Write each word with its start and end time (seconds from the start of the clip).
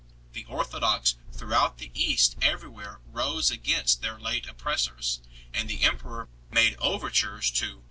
The 0.33 0.45
orthodox 0.45 1.13
throughout 1.31 1.77
the 1.77 1.91
East 1.93 2.35
everywhere 2.41 3.01
rose 3.05 3.51
against 3.51 4.01
their 4.01 4.17
late 4.19 4.47
oppressors, 4.47 5.21
and 5.53 5.69
the 5.69 5.77
1 5.87 5.99
Evagrius 6.55 7.61
in. 7.61 7.79